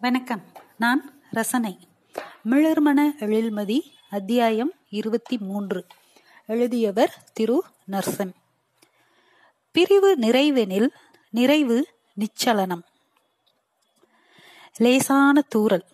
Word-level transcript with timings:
வணக்கம். 0.00 0.42
நான் 0.76 1.22
ரசனை. 1.30 1.78
மிளர்மண 2.50 3.08
எழில்மதி 3.18 3.80
அத்தியாயம் 4.10 4.72
இருபத்தி 4.88 5.38
மூன்று. 5.38 5.86
எழுதியவர் 6.46 7.30
திரு 7.32 7.64
நர்சன். 7.90 8.32
பிரிவு 9.70 10.16
நிறைவெனில் 10.20 10.88
நிறைவு 11.30 11.88
நிச்சலனம். 12.20 12.82
லேசான 14.76 15.44
தூறல். 15.54 15.84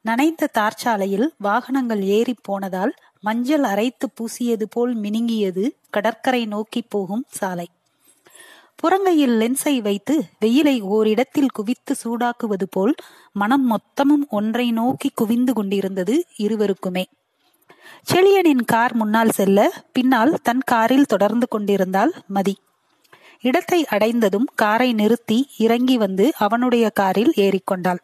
நனைந்த 0.00 0.50
தார்ச்சாலையில் 0.58 1.28
வாகனங்கள் 1.38 2.02
ஏறி 2.02 2.34
போனதால் 2.42 2.94
மஞ்சள் 3.20 3.62
அரைத்து 3.62 4.10
பூசியது 4.12 4.64
போல் 4.70 4.96
மினுங்கியது 4.96 5.70
கடற்கரை 5.90 6.46
நோக்கி 6.46 6.82
போகும் 6.82 7.24
சாலை. 7.28 7.68
புறங்கையில் 8.82 9.34
லென்ஸை 9.40 9.80
வைத்து 9.82 10.14
வெயிலை 10.40 10.80
ஓரிடத்தில் 10.80 11.54
குவித்து 11.54 11.94
சூடாக்குவது 12.04 12.66
போல் 12.70 12.94
மனம் 13.32 13.66
மொத்தமும் 13.70 14.24
ஒன்றை 14.28 14.72
நோக்கி 14.72 15.10
குவிந்து 15.14 15.52
கொண்டிருந்தது 15.52 16.26
இருவருக்குமே. 16.38 17.04
செழியனின் 18.12 18.64
கார் 18.64 18.94
முன்னால் 18.94 19.30
செல்ல 19.30 19.58
பின்னால் 19.92 20.38
தன் 20.42 20.62
காரில் 20.66 21.04
தொடர்ந்து 21.04 21.48
கொண்டிருந்தாள் 21.48 22.12
மதி. 22.26 22.54
இடத்தை 23.40 23.86
அடைந்ததும் 23.86 24.48
காரை 24.54 24.92
நிறுத்தி 24.92 25.48
இறங்கி 25.58 25.96
வந்து 25.96 26.32
அவனுடைய 26.38 26.90
காரில் 26.90 27.32
ஏறிக்கொண்டாள். 27.36 28.00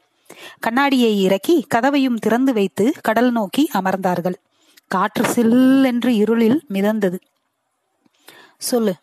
கண்ணாடியை 0.60 1.20
இறக்கி 1.20 1.66
கதவையும் 1.74 2.16
திறந்து 2.16 2.52
வைத்து 2.52 2.92
கடல் 3.02 3.32
நோக்கி 3.32 3.70
அமர்ந்தார்கள். 3.74 4.34
காற்று 4.86 5.24
சில் 5.24 5.84
என்று 5.84 6.14
இருளில் 6.14 6.60
மிதந்தது. 6.68 7.18
சொல்லு 8.58 8.94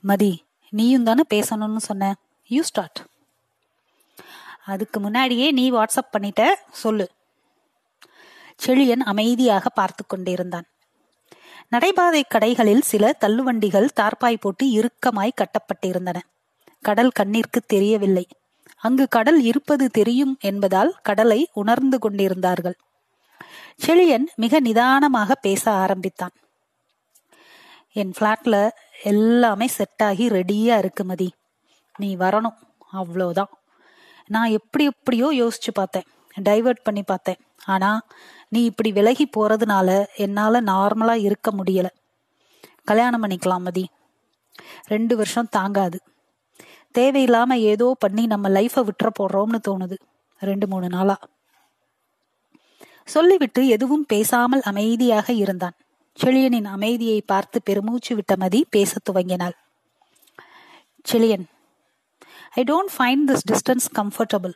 மதி 0.00 0.44
நீயும் 0.70 1.04
தானே 1.04 1.22
பேசணும்னு 1.34 1.76
சொன்ன. 1.76 2.16
யூ 2.46 2.62
ஸ்டார்ட் 2.62 3.08
அதுக்கு 4.64 5.00
முன்னாடியே 5.00 5.50
நீ 5.50 5.70
வாட்ஸ்அப் 5.70 6.12
பண்ணிட்ட 6.12 6.48
சொல்லு. 6.72 7.10
செழியன் 8.66 9.04
அமைதியாக 9.12 9.68
பார்த்து 9.68 10.06
கொண்டிருந்தான். 10.06 10.66
நடைபாதை 11.70 12.22
கடைகளில் 12.34 12.80
சில 12.80 13.16
தள்ளுவண்டிகள் 13.20 13.88
தார்பாய் 14.00 14.40
போட்டு 14.40 14.66
இறுக்கமாய் 14.66 15.38
கட்டப்பட்டிருந்தன. 15.40 16.18
கடல் 16.80 17.10
கண்ணிற்கு 17.20 17.60
தெரியவில்லை. 17.66 18.26
அங்கு 18.76 19.08
கடல் 19.08 19.42
இருப்பது 19.42 19.88
தெரியும் 19.88 20.36
என்பதால் 20.40 20.96
கடலை 21.02 21.48
உணர்ந்து 21.52 21.98
கொண்டிருந்தார்கள். 21.98 22.76
செழியன் 23.86 24.26
மிக 24.34 24.60
நிதானமாக 24.60 25.34
பேச 25.34 25.70
ஆரம்பித்தான். 25.70 26.34
என் 27.92 28.12
ஃப்ளாட்ல 28.20 28.70
எல்லாமே 29.02 29.66
செட் 29.66 30.02
ஆகி 30.02 30.28
ரெடியா 30.28 30.78
இருக்கு 30.78 31.04
மதி. 31.04 31.32
நீ 31.98 32.16
வரணும். 32.16 32.56
அவ்வளோதான் 32.92 33.50
நான் 34.26 34.50
எப்படி 34.50 34.84
எப்படியோ 34.84 35.32
யோசிச்சு 35.32 35.70
பார்த்தேன். 35.74 36.02
டைவர்ட் 36.40 36.82
பண்ணி 36.82 37.02
பார்த்தேன். 37.02 37.36
ஆனா 37.66 38.02
நீ 38.48 38.64
இப்படி 38.64 38.92
விலகி 38.92 39.30
போறதுனால 39.36 40.06
என்னால 40.16 40.60
நார்மலா 40.60 41.14
இருக்க 41.14 41.50
முடியல. 41.50 41.86
கல்யாணம் 42.84 43.22
பண்ணிக்கலாம் 43.24 43.60
மதி. 43.60 43.88
ரெண்டு 44.84 45.16
வருஷம் 45.16 45.48
தாங்காது. 45.50 46.00
தேவையில்லாம 46.98 47.52
ஏதோ 47.52 47.96
பண்ணி 47.98 48.26
நம்ம 48.26 48.48
லைஃபை 48.48 48.88
விட்டுற 48.88 49.08
போடுறோம்னு 49.18 49.58
தோணுது. 49.68 49.96
ரெண்டு 50.38 50.66
மூணு 50.66 50.88
நாளா. 50.88 51.18
சொல்லிவிட்டு 53.04 53.68
எதுவும் 53.68 54.06
பேசாமல் 54.06 54.60
அமைதியாக 54.60 55.32
இருந்தான். 55.32 55.72
செழியனின் 56.22 56.64
அமைதியை 56.64 57.20
பார்த்து 57.20 57.62
பெருமூச்சு 57.62 58.14
விட்ட 58.14 58.36
மதி 58.36 58.66
பேசத் 58.70 59.10
துவங்கினாள். 59.10 59.56
Chezhiyan 61.12 61.44
I 62.50 62.62
don't 62.62 62.92
find 62.98 63.30
this 63.30 63.46
distance 63.50 63.86
comfortable 63.94 64.52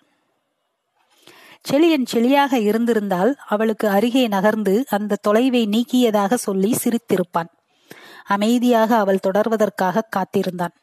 Chezhiyan 1.70 2.06
செளியாக 2.12 2.52
இருந்திருந்தால் 2.52 3.36
அவளுக்கு 3.46 3.88
அருகே 3.88 4.28
நகர்ந்து 4.28 4.84
அந்த 4.88 5.16
தொலைவை 5.28 5.62
நீக்கியதாக 5.66 6.34
சொல்லி 6.34 6.76
சிரித்திருப்பான். 6.84 7.50
அமைதியாக 8.24 8.96
அவள் 8.96 9.24
தொடர்வதற்காக 9.26 10.02
காத்திருந்தான். 10.10 10.74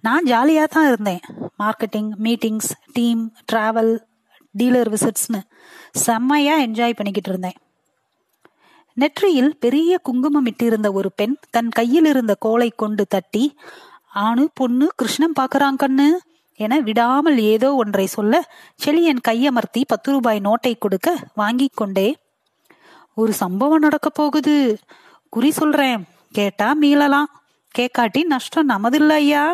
நான் 0.00 0.24
ஜாலியா 0.24 0.64
தான் 0.64 0.86
இருந்தேன். 0.86 1.20
Marketing 1.58 2.10
meetings 2.22 2.70
team 2.92 3.36
travel 3.52 4.04
dealer 4.58 4.90
விசிட்ஸ்னு 4.94 5.40
செம்மையா 5.92 6.58
என்ஜாய் 6.58 6.98
பண்ணிக்கிட்டு 6.98 7.30
இருந்தேன். 7.30 7.58
நெற்றியில் 8.98 9.52
பெரிய 9.60 9.98
குங்குமம் 10.02 10.46
இட்டிருந்த 10.46 10.88
ஒரு 10.92 11.10
பெண் 11.16 11.36
தன் 11.50 11.68
கையில் 11.68 12.04
இருந்த 12.04 12.34
கோலை 12.38 12.70
கொண்டு 12.76 13.04
தட்டி 13.08 13.44
ஆணு 14.24 14.44
பொண்ணு 14.54 14.86
கிருஷ்ணன் 14.96 15.36
பாக்குறான் 15.40 15.80
கண்ணு 15.82 16.08
என 16.60 16.78
விடாமல் 16.78 17.38
ஏதோ 17.52 17.68
ஒன்றை 17.74 18.06
சொல்ல 18.06 18.40
செழியன் 18.84 19.26
கையமர்த்தி 19.28 19.82
பத்து 19.86 20.08
ரூபாய் 20.12 20.40
நோட்டை 20.40 20.72
கொடுக்க 20.78 21.08
வாங்கி 21.34 21.68
கொண்டே 21.74 22.08
ஒரு 23.14 23.32
சம்பவம் 23.32 23.78
நடக்க 23.78 24.08
போகுது. 24.10 24.56
குறி 25.32 25.50
சொல்றேன். 25.50 26.02
கேட்டா 26.32 26.68
மீளலாம். 26.80 27.30
கேக்காட்டி 27.74 28.20
நஷ்டம் 28.24 28.68
நமதில்ல 28.68 29.14
ஐயா 29.22 29.44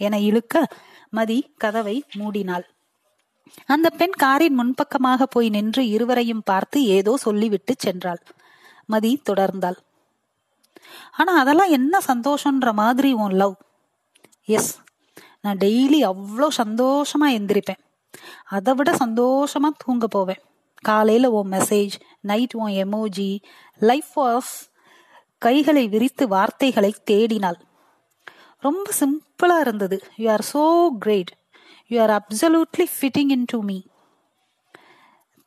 என 0.00 0.18
இழுக்க 0.20 0.54
மதி 1.10 1.38
கதவை 1.56 1.96
மூடினாள். 2.18 2.66
அந்த 3.66 3.90
பெண் 3.90 4.16
காரின் 4.16 4.54
முன்பக்கமாக 4.54 5.26
போய் 5.26 5.48
நின்று 5.48 5.82
இருவரையும் 5.88 6.42
பார்த்து 6.44 6.78
ஏதோ 6.96 7.12
சொல்லிவிட்டு 7.16 7.74
சென்றாள். 7.84 8.22
மதி 8.92 9.12
தொடர்ந்தாள். 9.28 9.78
ஆனா 11.12 11.32
அதெல்லாம் 11.42 11.74
என்ன 11.78 11.98
சந்தோஷன்ற 12.08 12.72
மாதிரி 12.80 13.10
உன் 13.22 13.36
லவ் 13.42 13.56
எஸ் 14.56 14.72
நான் 15.40 15.60
டெய்லி 15.64 16.00
அவ்வளோ 16.10 16.48
சந்தோஷமா 16.62 17.28
எந்திரிப்பேன். 17.38 17.82
அதை 18.56 18.72
விட 18.74 18.90
சந்தோஷமா 18.92 19.68
தூங்க 19.84 20.06
போவேன். 20.06 20.42
காலையில 20.82 21.30
உன் 21.30 21.50
மெசேஜ் 21.52 21.94
நைட் 22.20 22.54
உன் 22.54 22.74
எமோஜி 22.84 23.30
லைஃப் 23.90 24.12
வாஸ் 24.20 24.52
கைகளை 25.38 25.84
விரித்து 25.88 26.24
வார்த்தைகளை 26.28 26.92
தேடினாள். 27.10 27.58
ரொம்ப 28.66 28.86
சிம்பிளா 29.00 29.56
இருந்தது. 29.60 29.96
You 30.16 30.28
are 30.30 30.44
so 30.52 30.64
great 30.98 31.32
you 31.92 31.98
are 32.04 32.14
absolutely 32.18 32.86
fitting 32.96 33.32
in 33.36 33.48
to 33.52 33.58
me 33.62 33.78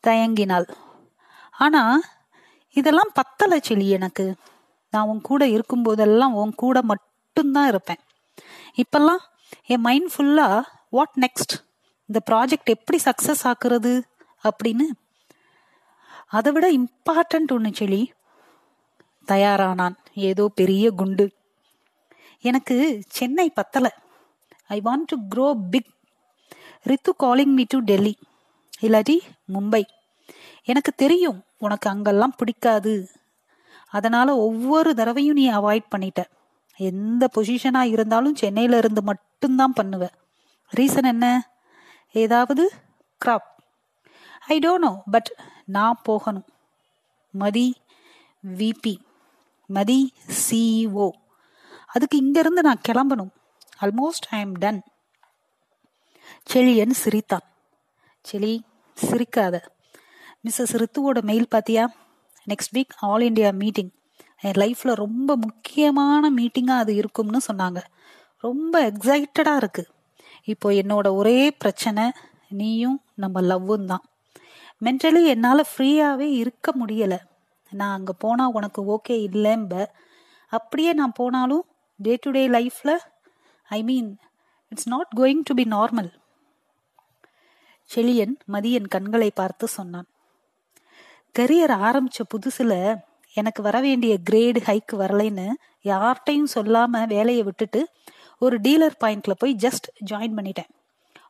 தயங்கினாள். 0.03 0.67
ஆனா 1.57 1.83
இதெல்லாம் 2.73 3.09
பத்தல 3.13 3.57
செளி 3.57 3.89
எனக்கு. 3.89 4.35
நான் 4.91 5.07
உன் 5.07 5.21
கூட 5.21 5.47
இருக்கும் 5.47 5.83
போதெல்லாம் 5.83 6.33
உன் 6.33 6.55
கூட 6.55 6.81
மட்டும்தான் 6.81 7.67
இருப்பேன். 7.67 7.99
இப்பெல்லாம் 8.75 9.17
என் 9.65 9.79
மைண்ட் 9.79 10.11
ஃபுல்லா 10.17 10.61
வாட் 10.89 11.13
நெக்ஸ்ட் 11.21 11.67
இந்த 12.05 12.19
ப்ராஜெக்ட் 12.31 12.65
எப்படி 12.65 13.03
சக்சஸ் 13.03 13.43
ஆக்குறது 13.43 14.01
அப்படின்னு. 14.43 14.87
அதை 16.27 16.51
விட 16.51 16.71
இம்பார்ட்டன்ட் 16.71 17.51
ஒன்று 17.51 17.85
செழி 17.85 18.07
தயாரானான். 19.27 19.95
ஏதோ 20.13 20.51
பெரிய 20.55 20.91
குண்டு. 20.91 21.31
எனக்கு 22.39 23.03
சென்னை 23.09 23.49
பத்தல. 23.49 23.95
I 24.67 24.81
want 24.83 25.05
to 25.05 25.17
grow 25.35 25.69
big 25.69 25.87
Ritu 26.83 27.15
calling 27.17 27.53
me 27.53 27.63
to 27.67 27.79
Delhi 27.79 28.17
இல்லாட்டி 28.81 29.19
மும்பை. 29.53 29.83
எனக்கு 30.63 30.91
தெரியும் 30.91 31.43
உனக்கு 31.57 31.89
அங்கெல்லாம் 31.89 32.35
பிடிக்காது. 32.37 33.09
அதனால 33.89 34.37
ஒவ்வொரு 34.37 34.95
தடவையும் 34.95 35.35
நீ 35.35 35.51
அவாய்ட் 35.51 35.91
பண்ணிட்ட. 35.95 36.23
எந்த 36.75 37.29
பொசிஷனா 37.35 37.81
இருந்தாலும் 37.81 38.35
சென்னையில 38.35 38.77
இருந்து 38.77 39.01
மட்டும்தான் 39.03 39.73
பண்ணுவ. 39.81 40.07
ரீசன் 40.77 41.03
என்ன? 41.03 41.49
ஏதாவது 42.11 42.71
crap 43.25 43.49
I 44.47 44.59
don't 44.59 44.77
know 44.77 45.03
but 45.11 45.35
நான் 45.65 45.99
போகணும். 46.03 46.45
மதி 47.31 47.75
விபி 48.57 48.97
மதி 49.65 50.13
சிஇஓ 50.51 51.09
அதுக்கு 51.85 52.17
இங்கிருந்து 52.17 52.61
நான் 52.61 52.81
கிளம்பணும். 52.87 53.29
Almost 53.81 54.27
I 54.29 54.39
am 54.39 54.51
done 54.51 54.83
Chezhiyan 56.53 56.89
சிரித்தான். 56.89 57.45
செளி 58.31 58.59
சிரிக்காத. 59.01 59.61
மிஸ்ஸஸ் 60.45 60.73
ரித்துவோட 60.81 61.19
மெயில் 61.29 61.47
பார்த்தியா 61.53 61.85
next 62.47 62.75
week 62.75 62.93
all 63.07 63.23
India 63.29 63.49
meeting 63.61 63.89
என் 64.47 64.59
லைஃப்பில் 64.61 64.99
ரொம்ப 65.05 65.35
முக்கியமான 65.35 66.29
மீட்டிங்காக 66.35 66.83
அது 66.83 66.93
இருக்கும்னு 66.95 67.39
சொன்னாங்க. 67.47 67.79
ரொம்ப 68.43 68.73
எக்ஸைட்டடாக 68.89 69.61
இருக்கு. 69.61 69.83
இப்போ 70.43 70.67
என்னோட 70.81 71.07
ஒரே 71.13 71.39
பிரச்சனை 71.51 72.05
நீயும் 72.59 72.99
நம்ம 73.15 73.41
லவ்வும் 73.41 73.85
தான். 73.85 74.03
மென்டலி 74.85 75.23
என்னால் 75.33 75.69
ஃப்ரீயாகவே 75.71 76.27
இருக்க 76.43 76.73
முடியலை. 76.81 77.19
நான் 77.71 77.95
அங்கே 77.97 78.13
போனால் 78.17 78.53
உனக்கு 78.57 78.81
ஓகே 78.95 79.17
இல்லைம்ப. 79.29 79.73
அப்படியே 80.47 80.93
நான் 80.93 81.17
போனாலும் 81.19 81.65
டே 81.99 82.13
டு 82.21 82.31
டே 82.31 82.43
லைஃப்பில் 82.57 82.95
I 83.67 83.79
mean 83.83 84.09
it's 84.71 84.89
not 84.93 85.11
going 85.17 85.43
to 85.49 85.55
be 85.59 85.65
normal 85.75 86.09
Chezhiyan 87.89 88.35
மதியன் 88.53 88.89
கண்களை 88.95 89.29
பார்த்து 89.41 89.67
சொன்னான். 89.67 90.07
கரியர் 91.35 91.73
ஆரம்பிச்ச 91.87 92.19
புதுசுல 92.33 92.73
எனக்கு 93.33 93.61
வர 93.61 93.79
வேண்டிய 93.79 94.17
கிரேடு 94.29 94.59
ஹைக் 94.67 94.93
வரலைன்னு 94.93 95.47
யார்கிட்டையும் 95.83 96.51
சொல்லாம 96.55 97.07
வேலையை 97.07 97.43
விட்டுட்டு 97.43 97.81
ஒரு 98.39 98.59
டீலர் 98.59 98.99
பாயிண்ட்ல 99.03 99.33
போய் 99.37 99.55
ஜஸ்ட் 99.59 99.87
ஜாயின் 100.09 100.35
பண்ணிட்டேன். 100.37 100.69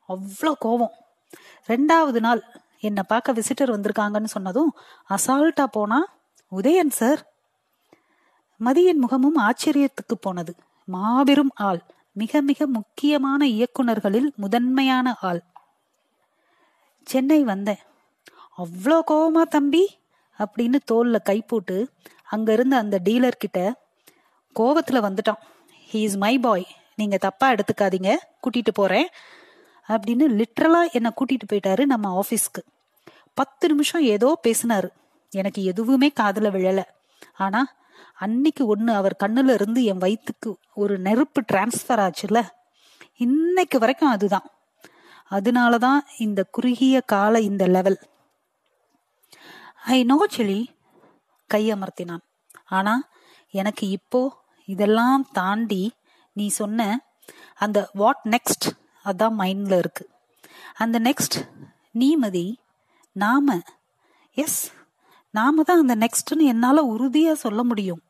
அவ்வளோ 0.10 0.51
கோபம் 0.60 0.94
ரெண்டாவது 1.68 2.19
நாள் 2.19 2.42
என்னை 2.80 3.04
பார்க்க 3.07 3.34
விசிட்டர் 3.34 3.74
வந்திருக்காங்கன்னு 3.75 4.31
சொன்னதும் 4.36 4.72
அசால்ட்டா 5.10 5.66
போனா 5.72 6.00
உதயன் 6.51 6.96
சார் 7.00 7.22
மதியின் 8.60 9.01
முகமும் 9.04 9.38
ஆச்சரியத்துக்கு 9.38 10.16
போனது. 10.22 10.54
மாபெரும் 10.86 11.54
ஆள். 11.56 11.81
மிக 12.12 12.42
மிக 12.42 12.68
முக்கியமான 12.68 13.46
இயக்குனர்களில் 13.46 14.30
முதன்மையான 14.36 15.16
ஆள். 15.22 15.42
சென்னை 17.07 17.44
வந்தேன். 17.44 17.84
அவ்வளோ 18.60 19.00
கோவமா 19.12 19.42
தம்பி? 19.42 20.00
அப்படின்னு 20.40 20.76
தோல்ல 20.92 21.22
கை 21.22 21.42
போட்டு 21.42 21.90
அங்க 22.24 22.54
இருந்த 22.54 22.78
அந்த 22.78 23.00
டீலர் 23.04 23.38
கிட்ட 23.38 23.88
கோவத்துல 24.60 24.92
வந்துட்டான். 24.92 25.40
ஹீ 25.92 25.96
இஸ் 25.96 26.16
மை 26.16 26.40
பாய் 26.40 26.66
நீங்க 26.96 27.18
தப்பா 27.18 27.54
எடுத்துக்காதீங்க. 27.54 28.16
கூட்டிட்டு 28.42 28.74
போறேன். 28.74 29.08
அப்படின்னு 29.88 30.44
லிட்ரலா 30.44 30.92
என்னை 30.92 31.12
கூட்டிட்டு 31.12 31.54
போயிட்டாரு 31.54 31.86
நம்ம 31.86 32.20
ஆபீஸ்க்கு 32.20 32.64
பத்து 33.34 33.68
நிமிஷம் 33.68 34.02
ஏதோ 34.02 34.40
பேசினாரு. 34.48 34.90
எனக்கு 35.30 35.64
எதுவுமே 35.64 36.12
காதுல 36.20 36.50
விழல. 36.50 36.84
ஆனா 37.36 37.76
அன்னைக்கு 38.14 38.76
ஒண்ணு 38.76 38.94
அவர் 38.94 39.16
கண்ணுல 39.24 39.54
இருந்து 39.54 39.84
என் 39.84 39.98
வயிற்றுக்கு 39.98 40.58
ஒரு 40.74 41.00
நெருப்பு 41.00 41.44
டிரான்ஸ்பர் 41.54 42.10
ஆச்சுல 42.10 42.42
இன்னைக்கு 43.18 43.80
வரைக்கும் 43.80 44.10
அதுதான். 44.10 44.50
அதனாலதான் 45.32 46.00
இந்த 46.18 46.46
குறுகிய 46.52 47.02
கால 47.02 47.40
இந்த 47.40 47.68
லெவல் 47.68 48.00
ஐ 49.86 50.04
நோ 50.04 50.28
செலி 50.36 50.68
கையமர்த்தினான் 51.54 52.24
ஆனா 52.66 53.10
எனக்கு 53.52 53.90
இப்போ 53.90 54.36
இதெல்லாம் 54.66 55.28
தாண்டி 55.31 55.92
நீ 56.34 56.48
சொன்ன 56.48 57.04
அந்த 57.56 57.90
வாட் 57.94 58.20
நெக்ஸ்ட் 58.24 58.72
அதான் 59.06 59.34
மைண்ட்ல 59.38 59.78
இருக்கு. 59.78 60.10
அந்த 60.76 61.00
நெக்ஸ்ட் 61.00 61.50
நீமதி 61.92 62.60
நாம. 63.12 63.60
எஸ் 64.34 64.72
நாம 65.31 65.64
தான் 65.64 65.80
அந்த 65.80 65.96
நெக்ஸ்ட்னு 65.96 66.40
என்னால 66.40 66.84
உறுதியா 66.84 67.32
சொல்ல 67.32 67.64
முடியும். 67.64 68.02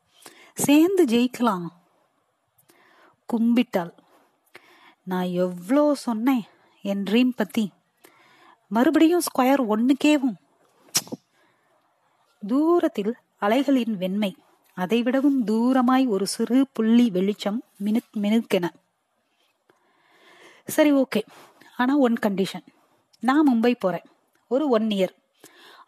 சேர்ந்து 0.54 1.04
ஜெயிக்கலாம். 1.04 1.66
கும்பிட்டாள். 3.32 3.92
நான் 5.02 5.24
எவ்வளோ 5.24 5.94
சொன்னேன் 5.94 6.42
என் 6.82 7.02
ட்ரீம் 7.02 7.32
பத்தி. 7.36 7.72
மறுபடியும் 8.68 9.20
ஸ்கொயர் 9.20 9.62
ஒன்னுக்கேவும் 9.68 10.38
தூரத்தில் 12.46 13.14
அலைகளின் 13.40 13.96
வெண்மை 13.96 14.36
அதைவிடவும் 14.76 15.44
தூரமாய் 15.46 16.06
ஒரு 16.06 16.26
சிறு 16.26 16.66
புள்ளி 16.72 17.10
வெளிச்சம் 17.10 17.62
மினுக் 17.84 18.16
மினுக்கென. 18.20 18.68
சரி 20.66 20.92
ஓகே. 20.92 21.22
ஆனா 21.76 21.96
ஒன் 21.96 22.12
கண்டிஷன் 22.12 22.66
நான் 23.20 23.46
மும்பை 23.52 23.74
போறேன். 23.78 24.02
ஒரு 24.48 24.68
ஒன் 24.68 24.86
இயர் 24.86 25.14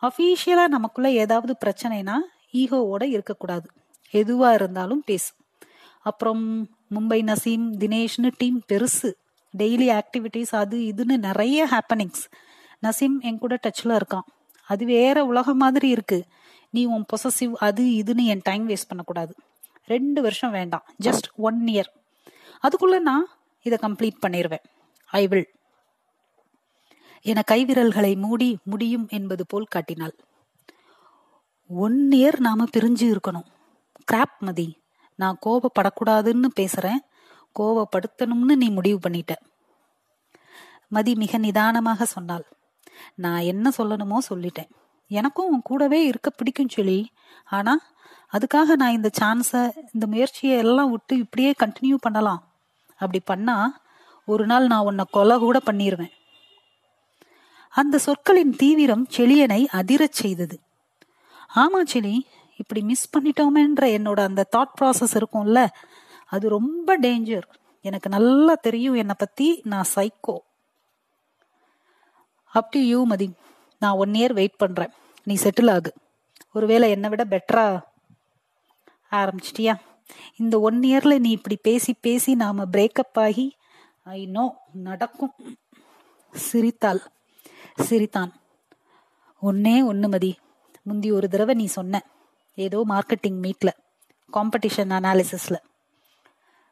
அஃபீஷியலா 0.03 0.69
நமக்குள்ள 0.69 1.11
ஏதாவது 1.11 1.57
பிரச்சனைனா 1.65 2.15
ஈகோவோட 2.53 3.03
இருக்கக்கூடாது. 3.03 3.69
எதுவா 4.13 4.55
இருந்தாலும் 4.55 5.03
பேசு. 5.07 5.35
அப்புறம் 6.01 6.65
மும்பை 6.65 7.23
நசீம் 7.23 7.71
தினேஷ்னு 7.79 8.31
டீம் 8.39 8.63
பெருசு. 8.73 9.13
டெய்லி 9.59 10.01
ஆக்டிவிட்டிஸ் 10.01 10.55
அது 10.55 10.79
இதுன்னு 10.79 11.17
நிறைய 11.17 11.69
ஹேப்பனிங்ஸ் 11.71 12.25
நசீம் 12.83 13.21
என் 13.21 13.39
கூட 13.39 13.59
டச்சில் 13.63 13.99
இருக்கான். 13.99 14.29
அது 14.67 14.85
வேற 14.85 15.25
உலகம் 15.25 15.57
மாதிரி 15.57 15.93
இருக்குது 15.93 16.23
நீ 16.73 16.85
உன் 16.85 17.05
பொசசிவ் 17.13 17.53
அது 17.59 17.83
இதுன்னு 17.85 18.25
என் 18.25 18.41
டைம் 18.43 18.69
வேஸ்ட் 18.69 18.89
பண்ணக்கூடாது. 18.89 19.35
ரெண்டு 19.87 20.23
வருஷம் 20.23 20.51
வேண்டாம். 20.51 20.85
ஜஸ்ட் 21.03 21.29
ஒன் 21.37 21.65
இயர் 21.67 21.91
அதுக்குள்ள 22.63 22.99
நான் 22.99 23.27
இதை 23.63 23.79
கம்ப்ளீட் 23.83 24.23
பண்ணிடுவேன் 24.27 24.65
ஐ 25.05 25.27
வில் 25.27 25.49
என 27.21 27.43
கைவிரல்களை 27.51 28.17
மூடி 28.17 28.59
முடியும் 28.65 29.07
என்பது 29.11 29.47
போல் 29.47 29.65
காட்டினாள். 29.65 30.15
ஒன் 31.69 32.09
இயர் 32.13 32.39
நாம 32.39 32.65
பிரிஞ்சு 32.77 33.07
இருக்கணும். 33.07 33.49
கிராப் 34.13 34.39
மதி. 34.39 34.69
நான் 35.17 35.39
கோபப்படக்கூடாதுன்னு 35.47 36.49
பேசுறேன். 36.61 37.01
கோபப்படுத்தணும்னு 37.59 38.55
நீ 38.57 38.69
முடிவு 38.69 38.99
பண்ணிட்ட. 39.09 39.35
மதி 40.89 41.15
மிக 41.15 41.39
நிதானமாக 41.39 42.05
சொன்னாள். 42.05 42.47
நான் 43.15 43.41
என்ன 43.41 43.71
சொல்லணுமோ 43.79 44.19
சொல்லிட்டேன். 44.29 44.71
எனக்கும் 45.21 45.51
உன் 45.53 45.69
கூடவே 45.71 46.01
இருக்க 46.11 46.29
பிடிக்கும் 46.31 46.75
சொல்லி 46.75 47.01
ஆனா 47.57 47.75
அதுக்காக 48.35 48.77
நான் 48.81 48.97
இந்த 48.99 49.11
சான்ஸை 49.21 49.63
இந்த 49.95 50.05
முயற்சியை 50.13 50.57
எல்லாம் 50.65 50.91
விட்டு 50.93 51.15
இப்படியே 51.25 51.51
கண்டினியூ 51.63 51.97
பண்ணலாம். 52.07 52.43
அப்படி 53.01 53.21
பண்ணா 53.31 53.57
ஒரு 54.29 54.45
நாள் 54.51 54.67
நான் 54.73 54.87
உன்னை 54.89 55.05
கொலை 55.17 55.37
கூட 55.45 55.59
பண்ணிடுவேன் 55.69 56.13
அந்த 57.75 57.97
சொற்களின் 58.07 58.55
தீவிரம் 58.63 59.05
செளியனை 59.17 59.61
அதிரச் 59.81 60.19
செய்தது. 60.23 60.57
ஆமா 61.55 61.81
செளி 61.93 62.15
இப்படி 62.61 62.81
மிஸ் 62.91 63.13
பண்ணிட்டோமேன்ற 63.15 63.85
என்னோட 63.99 64.21
அந்த 64.29 64.43
தாட் 64.57 64.75
ப்ராசஸ் 64.79 65.17
இருக்கும்ல 65.21 65.61
அது 66.35 66.47
ரொம்ப 66.59 66.97
டேஞ்சர் 67.05 67.47
எனக்கு 67.85 68.09
நல்லா 68.17 68.55
தெரியும் 68.67 68.99
என்னை 69.03 69.17
பத்தி 69.19 69.47
நான் 69.71 69.93
psycho 69.95 70.37
up 72.53 72.73
to 72.73 72.81
you 72.93 72.99
Mathi. 73.13 73.29
நான் 73.83 73.99
ஒன் 74.03 74.15
இயர் 74.19 74.35
வெயிட் 74.39 74.61
பண்றேன். 74.63 74.93
நீ 75.25 75.35
செட்டில் 75.35 75.71
ஆகு. 75.71 75.91
ஒருவேளை 76.53 76.91
என்னை 76.91 77.09
விட 77.09 77.25
பெட்டரா 77.25 77.83
ஆரம்பிச்சிட்டியா? 79.11 79.75
இந்த 80.37 80.61
ஒன் 80.61 80.81
இயர்ல 80.81 81.19
நீ 81.19 81.31
இப்படி 81.31 81.57
பேசி 81.63 81.95
பேசி 81.95 82.35
நாம 82.35 82.65
பிரேக்கப் 82.73 83.15
ஆகி 83.15 83.57
ஐ 84.05 84.27
நோ 84.27 84.57
நடக்கும். 84.73 85.35
சிரித்தாள். 86.33 87.01
சிரித்தான். 87.77 88.33
ஒன்னே 89.43 89.85
ஒன்று 89.85 90.09
மதி. 90.09 90.39
முந்தி 90.83 91.13
ஒரு 91.13 91.29
தடவை 91.29 91.55
நீ 91.55 91.67
சொன்ன. 91.67 92.05
ஏதோ 92.55 92.85
மார்க்கெட்டிங் 92.89 93.41
மீட்ல 93.43 93.69
காம்படிஷன் 94.33 94.93
அனாலிசிஸ்ல 94.93 95.57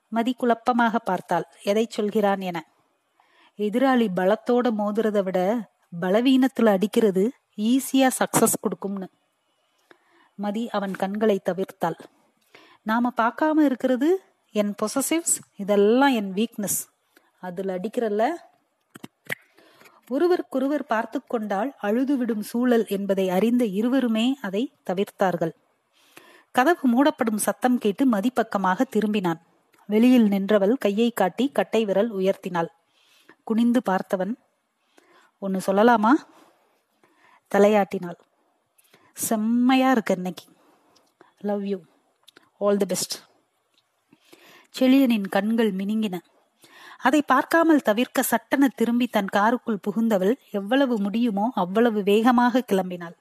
மதி 0.09 0.33
குழப்பமாக 0.35 0.99
பார்த்தாள். 0.99 1.45
எதை 1.63 1.87
சொல்கிறான் 1.91 2.41
என. 2.41 2.67
எதிராளி 3.57 4.07
பலத்தோட 4.17 4.69
மோதுறதை 4.79 5.23
விட 5.23 5.71
பலவீனத்துல 6.01 6.67
அடிக்கிறது 6.67 7.33
ஈஸியா 7.69 8.09
சக்சஸ் 8.19 8.61
கொடுக்கும்னு. 8.61 9.09
மதி 10.39 10.63
அவன் 10.71 10.95
கண்களை 10.97 11.37
தவிர்த்தாள். 11.45 11.99
நாம 12.83 13.13
பார்க்காம 13.21 13.65
இருக்கிறது 13.65 14.09
என் 14.55 14.75
பொசசிவ்ஸ் 14.83 15.35
இதெல்லாம் 15.57 16.15
என் 16.15 16.31
வீக்னஸ் 16.35 16.79
அதுல 17.41 17.75
அடிக்கிறல்ல. 17.77 18.23
ஒருவருக்கொருவர் 20.09 20.85
பார்த்து 20.87 21.19
கொண்டால் 21.27 21.71
அழுதுவிடும் 21.83 22.45
சூழல் 22.51 22.87
என்பதை 22.89 23.27
அறிந்த 23.29 23.65
இருவருமே 23.65 24.27
அதை 24.41 24.63
தவிர்த்தார்கள். 24.91 25.53
கதவு 26.55 26.87
மூடப்படும் 26.93 27.45
சத்தம் 27.47 27.79
கேட்டு 27.79 28.05
மதிப்பக்கமாக 28.11 28.87
திரும்பினான். 28.95 29.41
வெளியில் 29.89 30.29
நின்றவள் 30.29 30.75
கையை 30.77 31.11
காட்டி 31.11 31.45
கட்டை 31.49 31.85
விரல் 31.85 32.11
உயர்த்தினாள். 32.15 32.71
குனிந்து 33.45 33.81
பார்த்தவன் 33.91 34.35
ஒன்னு 35.43 35.61
சொல்லலாமா? 35.67 36.13
தலையாட்டினாள். 37.55 38.19
செம்மையா 39.15 39.91
இருக்கு 39.91 40.15
இன்னைக்கு. 40.15 40.45
Love 41.39 41.65
you 41.65 41.79
all 42.59 42.77
the 42.77 42.87
best 42.87 43.15
செழியனின் 44.79 45.29
கண்கள் 45.29 45.75
மினுங்கின. 45.75 46.19
அதை 46.99 47.23
பார்க்காமல் 47.23 47.83
தவிர்க்க 47.83 48.23
சட்டென 48.23 48.69
திரும்பி 48.69 49.07
தன் 49.07 49.27
காருக்குள் 49.27 49.79
புகுந்தவள் 49.89 50.35
எவ்வளவு 50.51 51.01
முடியுமோ 51.01 51.53
அவ்வளவு 51.55 52.03
வேகமாக 52.03 52.65
கிளம்பினாள். 52.73 53.17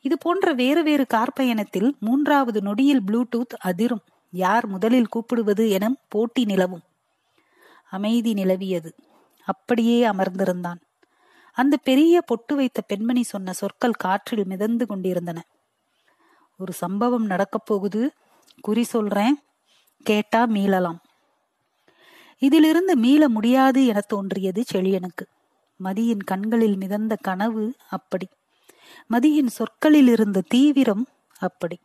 இது 0.00 0.18
போன்ற 0.18 0.52
வேறு 0.52 0.82
வேறு 0.82 1.06
கார் 1.06 1.32
பயணத்தில் 1.32 1.96
மூன்றாவது 2.00 2.62
நொடியில் 2.62 3.02
ப்ளூடூத் 3.06 3.54
அதிரும். 3.58 4.02
யார் 4.30 4.66
முதலில் 4.66 5.08
கூப்பிடுவது 5.08 5.70
என 5.70 5.96
போட்டி 6.08 6.44
நிலவும். 6.44 6.82
அமைதி 7.90 8.32
நிலவியது. 8.34 8.90
அப்படியே 9.44 10.06
அமர்ந்திருந்தான். 10.06 10.80
அந்த 11.54 11.76
பெரிய 11.76 12.20
பொட்டு 12.20 12.56
வைத்த 12.56 12.80
பெண்மணி 12.80 13.22
சொன்ன 13.22 13.52
சொற்கள் 13.52 13.92
காற்றில் 13.92 14.46
மிதந்து 14.46 14.86
கொண்டிருந்தன. 14.86 15.46
ஒரு 16.58 16.72
சம்பவம் 16.72 17.26
நடக்கப் 17.26 17.66
போகுது. 17.66 18.12
குறி 18.60 18.82
சொல்றேன். 18.82 19.38
கேட்டா 20.02 20.46
மீளலாம். 20.46 20.96
இதிலிருந்து 22.38 22.96
மீள 22.96 23.28
முடியாது 23.28 23.86
என 23.86 24.00
தோன்றியது 24.00 24.64
செழியனுக்கு. 24.74 25.26
மதியின் 25.84 26.24
கண்களில் 26.24 26.76
மிதந்த 26.76 27.16
கனவு 27.16 27.74
அப்படி. 27.90 28.28
மதியின் 29.10 29.46
சொற்களில் 29.46 30.08
இருந்த 30.08 30.42
தீவிரம் 30.48 31.06
அப்படி. 31.38 31.78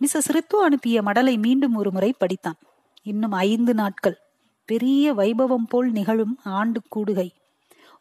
மிஸ்ஸஸ் 0.00 0.32
ரித்து 0.32 0.62
அனுப்பிய 0.62 1.02
மடலை 1.02 1.38
மீண்டும் 1.38 1.74
ஒரு 1.74 1.92
முறை 1.92 2.14
படித்தான். 2.20 2.60
இன்னும் 3.02 3.32
ஐந்து 3.32 3.74
நாட்கள். 3.74 4.18
பெரிய 4.64 5.14
வைபவம் 5.14 5.66
போல் 5.68 5.90
நிகழும் 5.90 6.40
ஆண்டு 6.44 6.82
கூடுகை. 6.96 7.30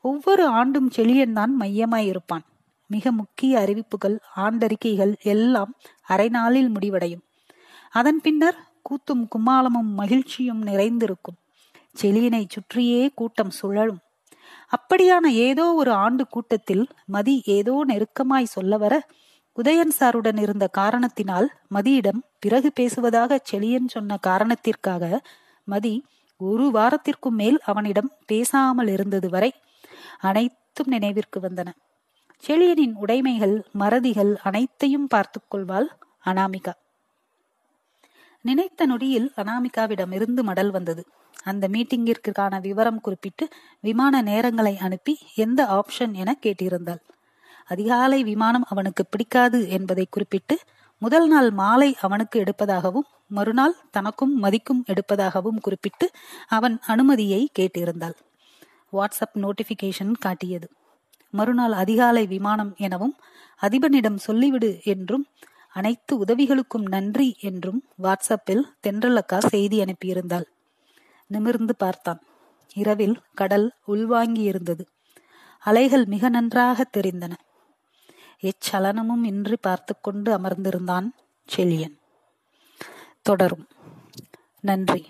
ஒவ்வொரு 0.03 0.43
ஆண்டும் 0.51 0.89
செழியன் 0.96 1.34
தான் 1.34 1.53
மையமாயிருப்பான் 1.60 2.46
மிக 2.89 3.12
முக்கிய 3.12 3.53
அறிவிப்புகள் 3.60 4.15
ஆண்டறிக்கைகள் 4.36 5.13
எல்லாம் 5.24 5.72
அரை 6.03 6.27
நாளில் 6.29 6.70
முடிவடையும். 6.70 7.24
அதன் 7.91 8.20
பின்னர் 8.22 8.60
கூத்தும் 8.89 9.24
குமாலமும் 9.27 9.91
மகிழ்ச்சியும் 9.93 10.62
நிறைந்திருக்கும். 10.62 11.38
செலியனை 11.96 12.43
சுற்றியே 12.46 13.01
கூட்டம் 13.13 13.53
சுழலும். 13.62 14.01
அப்படியான 14.72 15.25
ஏதோ 15.39 15.65
ஒரு 15.74 15.91
ஆண்டு 15.96 16.24
கூட்டத்தில் 16.27 16.84
மதி 17.05 17.36
ஏதோ 17.48 17.75
நெருக்கமாய் 17.88 18.53
சொல்ல 18.53 18.77
வர 18.77 18.93
உதயன் 19.58 19.93
சாருடன் 20.00 20.38
இருந்த 20.38 20.65
காரணத்தினால் 20.72 21.48
மதியிடம் 21.74 22.22
பிறகு 22.39 22.70
பேசுவதாக 22.79 23.39
செளியன் 23.51 23.89
சொன்ன 23.89 24.17
காரணத்திற்காக 24.22 25.20
மதி 25.67 25.93
ஒரு 26.41 26.67
வாரத்திற்கும் 26.72 27.38
மேல் 27.38 27.60
அவனிடம் 27.65 28.12
பேசாமல் 28.25 28.88
இருந்தது 28.88 29.29
வரை 29.29 29.51
அனைத்தும் 30.20 30.88
நினைவிற்கு 30.88 31.39
வந்தன. 31.39 31.70
செழியனின் 32.48 32.94
உடைமைகள் 32.94 33.63
மறதிகள் 33.72 34.38
அனைத்தையும் 34.44 35.08
பார்த்து 35.08 35.39
கொள்வாள் 35.48 35.98
அனாமிகா. 36.25 36.72
நினைத்த 38.41 38.86
நொடியில் 38.86 39.32
அனாமிகாவிடம் 39.36 40.13
இருந்து 40.13 40.44
மடல் 40.44 40.72
வந்தது. 40.72 41.06
அந்த 41.44 41.68
மீட்டிங்கிற்கான 41.68 42.62
விவரம் 42.62 43.01
குறிப்பிட்டு 43.01 43.48
விமான 43.82 44.22
நேரங்களை 44.22 44.77
அனுப்பி 44.77 45.18
எந்த 45.36 45.65
ஆப்ஷன் 45.65 46.12
என 46.12 46.36
கேட்டிருந்தாள். 46.41 47.01
அதிகாலை 47.65 48.24
விமானம் 48.24 48.65
அவனுக்கு 48.70 49.06
பிடிக்காது 49.06 49.70
என்பதை 49.70 50.08
குறிப்பிட்டு 50.10 50.60
முதல் 50.98 51.27
நாள் 51.27 51.51
மாலை 51.51 51.96
அவனுக்கு 52.01 52.44
எடுப்பதாகவும் 52.44 53.08
மறுநாள் 53.27 53.75
தனக்கும் 53.91 54.36
மதிக்கும் 54.36 54.86
எடுப்பதாகவும் 54.88 55.60
குறிப்பிட்டு 55.62 56.12
அவன் 56.48 56.80
அனுமதியை 56.88 57.50
கேட்டிருந்தாள். 57.60 58.13
வாட்ஸ்அப் 58.91 59.36
நோட்டிபிகேஷன் 59.36 60.12
காட்டியது. 60.19 60.69
மறுநாள் 61.31 61.71
அதிகாலை 61.71 62.27
விமானம் 62.27 62.74
எனவும் 62.77 63.15
அதிபனிடம் 63.62 64.17
சொல்லிவிடு 64.27 64.83
என்றும் 64.83 65.25
அனைத்து 65.74 66.25
உதவிகளுக்கும் 66.25 66.88
நன்றி 66.89 67.36
என்றும் 67.39 67.83
வாட்ஸ்அப்பில் 68.03 68.63
தென்றலக்கா 68.88 69.38
செய்தி 69.38 69.83
அனுப்பியிருந்தாள். 69.83 70.43
நிமிர்ந்து 71.27 71.75
பார்த்தான். 71.75 72.21
இரவில் 72.74 73.21
கடல் 73.33 73.74
உள்வாங்கி 73.86 74.41
இருந்தது 74.41 74.88
அலைகள் 75.63 76.05
மிக 76.05 76.29
நன்றாக 76.29 76.86
தெரிந்தன. 76.98 77.33
எச்சலனமும் 78.41 79.24
இன்றி 79.24 79.55
பார்த்து 79.62 79.93
கொண்டு 80.01 80.38
அமர்ந்திருந்தான் 80.38 81.07
செழியன். 81.50 81.95
தொடரும். 83.21 83.67
நன்றி. 84.60 85.05